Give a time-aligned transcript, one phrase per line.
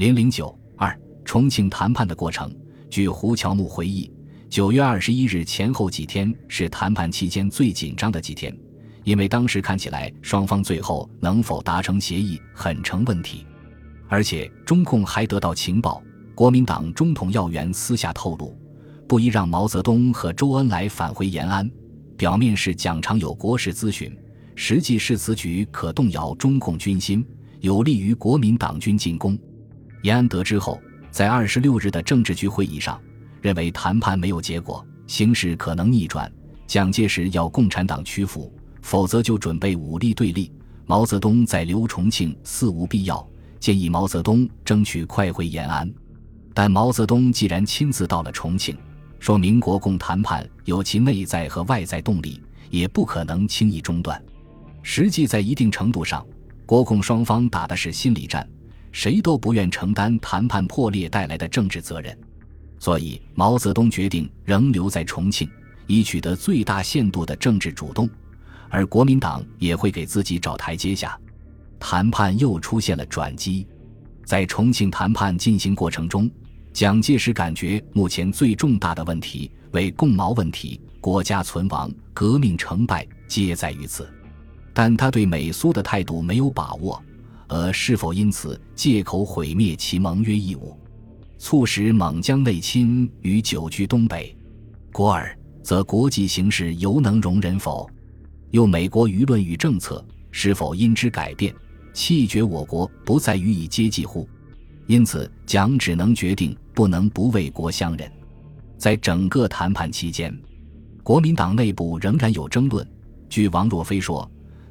[0.00, 2.50] 零零九二重庆谈判的过程，
[2.88, 4.10] 据胡乔木回忆，
[4.48, 8.50] 九月二十一日前后几天是谈判期间最紧张的几天，
[9.04, 13.44] 因为当时看起来双方最后能否达成协议很成问题，
[14.08, 16.02] 而且中共还得到情报，
[16.34, 18.58] 国民党中统要员私下透露，
[19.06, 21.70] 不宜让毛泽东和周恩来返回延安，
[22.16, 24.10] 表面是蒋常有国事咨询，
[24.54, 27.22] 实际是此举可动摇中共军心，
[27.60, 29.38] 有利于国民党军进攻。
[30.02, 30.80] 延安得知后，
[31.10, 33.00] 在二十六日的政治局会议上，
[33.42, 36.30] 认为谈判没有结果，形势可能逆转。
[36.66, 40.52] 蒋介石要共产党屈服，否则就准备武力对立。
[40.86, 43.24] 毛泽东在留重庆似无必要，
[43.58, 45.92] 建议毛泽东争取快回延安。
[46.54, 48.76] 但毛泽东既然亲自到了重庆，
[49.18, 52.40] 说明国共谈判有其内在和外在动力，
[52.70, 54.20] 也不可能轻易中断。
[54.82, 56.26] 实际在一定程度上，
[56.64, 58.48] 国共双方打的是心理战。
[58.92, 62.16] 谁都不愿承担谈判破裂带来的政治责任，
[62.78, 65.48] 所以毛泽东决定仍留在重庆，
[65.86, 68.08] 以取得最大限度的政治主动，
[68.68, 71.18] 而国民党也会给自己找台阶下。
[71.78, 73.66] 谈判又出现了转机，
[74.24, 76.30] 在重庆谈判进行过程中，
[76.72, 84.08] 蒋介石感觉目前最重大的问题为共毛问题，国家存亡、革命成败皆在于此，
[84.74, 87.02] 但他对美苏的态度没有把握。
[87.52, 90.78] 而是否因此借口毁灭其盟约义务，
[91.36, 94.34] 促使蒙将内侵与久居东北？
[94.92, 97.90] 国尔则国际形势犹能容忍否？
[98.52, 101.52] 又美国舆论与政策是否因之改变，
[101.92, 104.28] 弃绝我国不再予以接济乎？
[104.86, 108.10] 因此，蒋只能决定不能不为国相忍。
[108.78, 110.32] 在整个谈判期间，
[111.02, 112.88] 国民党内部仍然有争论。
[113.28, 114.30] 据王若飞说。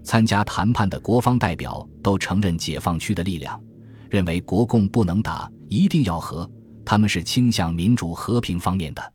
[0.10, 3.62] 参加谈判的国方代表都承认解放区的力量，
[4.10, 6.50] 认为国共不能打，一定要和。
[6.84, 9.14] 他们是倾向民主和平方面的。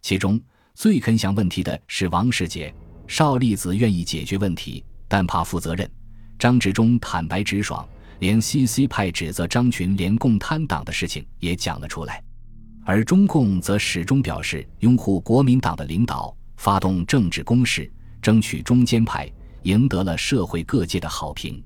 [0.00, 0.40] 其中
[0.74, 2.74] 最肯想问题的是王世杰、
[3.06, 5.86] 邵力子，愿意解决问题，但怕负责任。
[6.38, 7.86] 张治中坦白直爽，
[8.20, 12.24] 连 CC 派指责张群联共贪党的事情也讲了出来。
[12.86, 17.92] 而中共则始终表示拥护国民党的领导，发动政治攻势，
[18.22, 19.30] 争取中间派。
[19.62, 21.62] 赢得了社会各界的好评。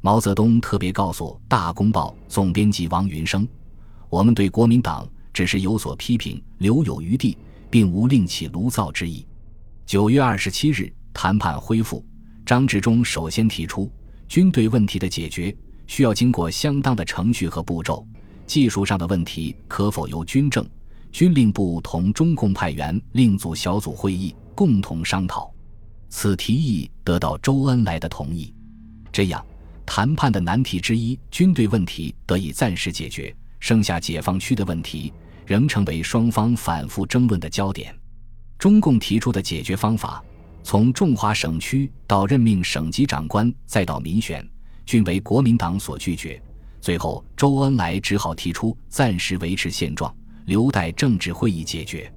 [0.00, 3.46] 毛泽东特别告诉《大公报》总编辑王云生
[4.08, 7.36] ：“我们对国民党只是有所批评，留有余地，
[7.68, 9.26] 并无另起炉灶之意。”
[9.84, 12.04] 九月二十七日，谈判恢复。
[12.46, 13.90] 张治中首先提出，
[14.28, 15.54] 军队问题的解决
[15.86, 18.06] 需要经过相当的程序和步骤，
[18.46, 20.66] 技术上的问题可否由军政、
[21.10, 25.52] 军令部同中共派员另组小组会议共同商讨。
[26.10, 28.54] 此提议得到周恩来的同意，
[29.12, 29.44] 这样
[29.84, 35.12] 谈判的难题之一——军队问题得以暂时解决，剩下解放区的问题
[35.46, 37.94] 仍成为双方反复争论的焦点。
[38.58, 40.22] 中共提出的解决方法，
[40.62, 44.46] 从重划省区到任命省级长官，再到民选，
[44.86, 46.42] 均为国民党所拒绝。
[46.80, 50.14] 最后，周恩来只好提出暂时维持现状，
[50.46, 52.10] 留待政治会议解决。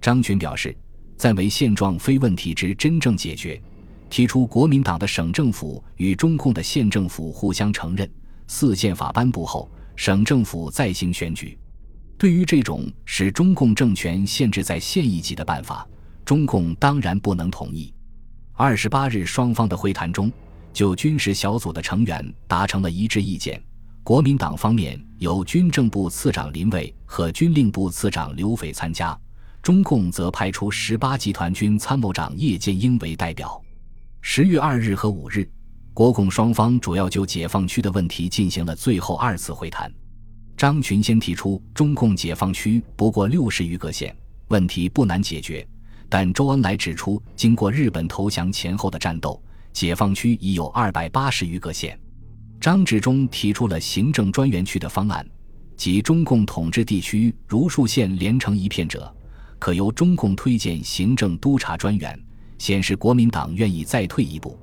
[0.00, 0.76] 张群表示。
[1.18, 3.60] 暂为现状非问题之真正解决，
[4.08, 8.08] 提出国民党的省政府与中共的县政府互相承认。
[8.46, 11.58] 四宪法颁布后，省政府再行选举。
[12.16, 15.86] 对于这种使中共政权限制在县一级的办法，
[16.24, 17.92] 中共当然不能同意。
[18.52, 20.32] 二十八日，双方的会谈中，
[20.72, 23.60] 就军事小组的成员达成了一致意见。
[24.04, 29.18] 国民党方面由军政部次长林蔚和军令部次长刘斐参加。
[29.68, 33.62] 中共则派出十八集团军参谋长叶剑英为代表。
[34.22, 35.46] 十月二日和五日，
[35.92, 39.92] 国共双方主要就解放区的问题进行了最后二次会谈。
[40.56, 44.16] 张群先提出，中共解放区不过六十余个县，
[44.48, 45.68] 问题不难解决。
[46.08, 49.38] 但周恩来指出，经过日本投降前后的战斗，
[49.74, 52.00] 解放区已有二百八十余个县。
[52.58, 55.28] 张治中提出了行政专员区的方案，
[55.76, 59.14] 即中共统治地区如数县连成一片者。
[59.58, 62.18] 可由中共推荐行政督察专员，
[62.58, 64.58] 显示国民党愿意再退一步，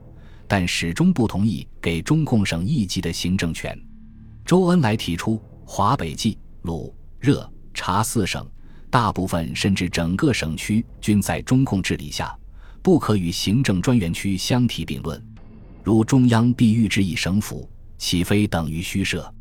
[0.47, 3.77] 但始终不同意给中共省一级的行政权。
[4.45, 8.45] 周恩来提出，华北冀、鲁、热、察四省，
[8.89, 12.38] 大部分甚至整个省区均在中共治理下，
[12.81, 15.21] 不可与行政专员区相提并论。
[15.83, 19.31] 如中央必欲之以省府，岂非等于虚设？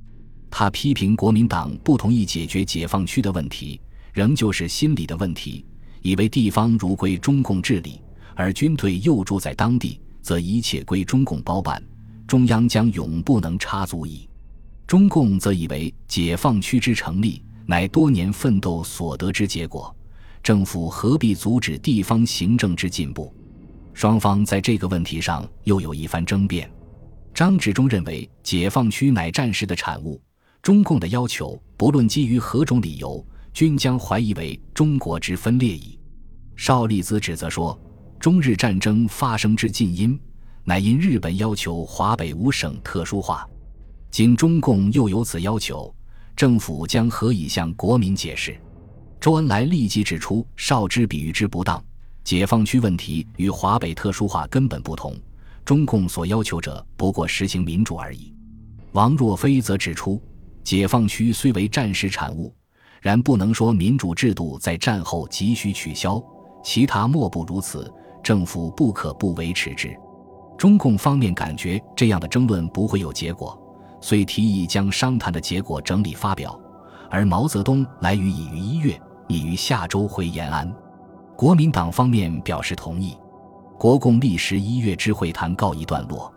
[0.51, 3.81] 他批评国民党不同意解决解放区的问题。
[4.15, 5.67] 仍旧是心理的问题，
[6.01, 8.01] 以为地方如归中共治理，
[8.37, 11.83] 而军队又住在当地，则一切归中共包办，
[12.25, 14.29] 中央将永不能插足矣。
[14.87, 19.93] 中共则以为解放区之成立乃多年奋斗所得之结果，
[20.45, 23.35] 政府何必阻止地方行政之进步？
[23.95, 26.71] 双方在这个问题上又有一番争辩。
[27.35, 30.23] 张治中认为解放区乃战时的产物，
[30.63, 35.97] 中共的要求不论基于何种理由，均将怀疑为中国之分裂矣。
[36.57, 37.81] 邵力子指责说，
[38.19, 40.19] 中日战争发生之近因，
[40.65, 43.49] 乃因日本要求华北五省特殊化。
[44.11, 45.95] 今中共又有此要求，
[46.35, 48.57] 政府将何以向国民解释？
[49.21, 51.83] 周恩来立即指出邵之比喻之不当，
[52.25, 55.17] 解放区问题与华北特殊化根本不同，
[55.65, 58.35] 中共所要求者不过实行民主而已。
[58.93, 60.21] 王若飞则指出，
[60.65, 62.53] 解放区虽为战时产物，
[63.05, 66.19] 然不能说民主制度在战后急需取消，
[66.63, 67.93] 其他莫不如此，
[68.23, 69.95] 政府不可不维持之。
[70.57, 73.61] 中共方面感觉这样的争论不会有结果。
[74.01, 76.59] 遂提议将商谈的结果整理发表，
[77.11, 78.99] 而毛泽东来于已于一月，
[79.29, 80.75] 拟于下周回延安。
[81.37, 83.15] 国民党方面表示同意。
[83.79, 86.34] 国共历时一月之会谈告一段落。